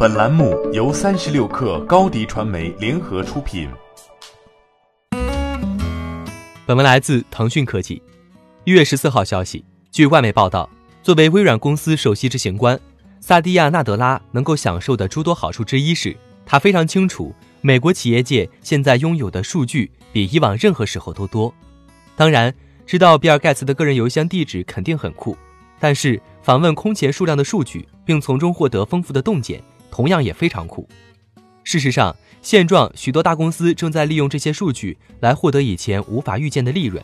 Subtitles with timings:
[0.00, 3.68] 本栏目由三十六氪高低传媒联合出品。
[6.64, 8.00] 本文来自腾讯科技。
[8.62, 10.70] 一月十四号消息，据外媒报道，
[11.02, 12.78] 作为微软公司首席执行官，
[13.18, 21.52] 萨蒂亚·纳德拉能够享受的诸多好处之一是，他非常清楚美国企业界现在拥有的数据比以往任何时候都多。
[22.14, 22.54] 当然，
[22.86, 25.36] 知道比尔·盖茨的个人邮箱地址肯定很酷。
[25.80, 29.60] 但是，访问空前数量的数据，并从中获得丰富的洞见，
[29.90, 30.88] 同样也非常酷。
[31.64, 37.02] 事实上，现状许多大公司正在利用这些数据来获得以前无法预见的利润，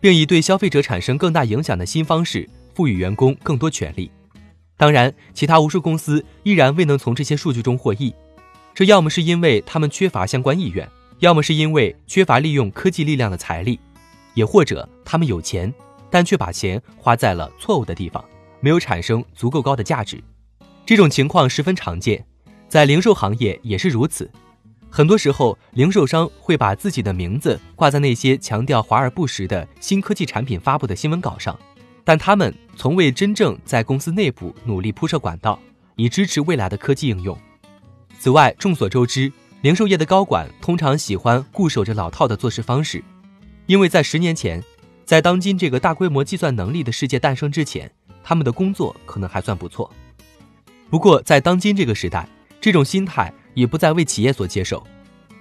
[0.00, 4.10] 并以对消费者产生更大影响的新方式赋予员工更多权利。
[4.76, 8.14] 当然，其他无数公司依然未能从这些数据中获益，
[8.74, 10.86] 这要么是因为他们缺乏相关意愿，
[11.20, 13.80] 要么是因为缺乏利用科技力量的财力，
[14.34, 15.72] 也或者他们有钱。
[16.08, 18.24] 但却把钱花在了错误的地方，
[18.60, 20.22] 没有产生足够高的价值。
[20.86, 22.24] 这种情况十分常见，
[22.68, 24.30] 在零售行业也是如此。
[24.88, 31.58] 很多时候，零售商会把自己的名字挂在那些强调华而不实的新科技产品发布的新闻稿上，
[32.04, 35.58] 但他们从未真正在公司内部努力铺设管道，
[35.96, 37.36] 以支持未来的科技应用。
[38.20, 43.02] 此外，众所周知，零售业的高管通常喜欢固守着老套的做事方式，
[43.66, 44.62] 因为在十年前。
[45.04, 47.88] 在当今这个大规模计算能力的世界诞生之前，
[48.24, 49.88] 他们的工作可能还算不错。
[50.88, 52.28] 不过，在当今这个时代，
[52.60, 54.86] 这种心态已不再为企业所接受。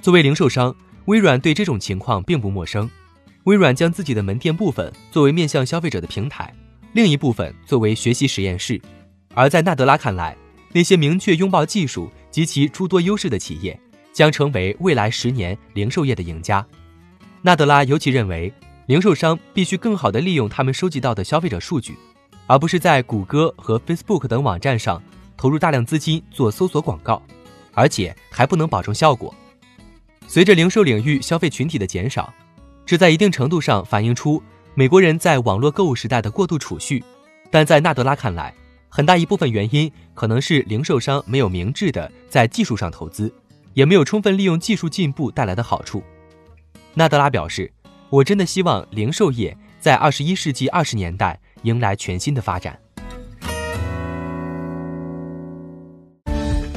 [0.00, 0.74] 作为零售商，
[1.06, 2.88] 微软对这种情况并不陌生。
[3.44, 6.52] 微软将自己的门店部分作为面向消费者的平台，
[6.92, 8.80] 另一部分作为学习实验室。
[9.34, 10.36] 而在纳德拉看来，
[10.72, 13.78] 那些明确拥抱技术及其诸多优势的企业，
[14.12, 16.66] 将成为未来十年零售业的赢家。
[17.42, 18.52] 纳德拉尤其认为。
[18.86, 21.96] 零售商必须更好地利用他们收集到的消费者数据，
[22.46, 25.02] 而不是在谷歌和 Facebook 等网站上
[25.36, 27.22] 投入大量资金做搜索广告，
[27.72, 29.34] 而且还不能保证效果。
[30.26, 32.32] 随着零售领域消费群体的减少，
[32.84, 34.42] 这在一定程度上反映出
[34.74, 37.04] 美国人在网络购物时代的过度储蓄。
[37.50, 38.54] 但在纳德拉看来，
[38.88, 43.32] 很大一部分原因可能是零售商没有明智的在技术上投资，
[43.74, 46.02] 也没有充分利用技术进步带来的好处。
[46.94, 47.72] 纳德拉表示。
[48.08, 52.78] 我真的希望零售业在二十一世纪二十年代迎来全新的发展。